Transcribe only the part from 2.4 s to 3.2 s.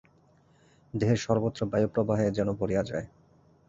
ভরিয়া যায়।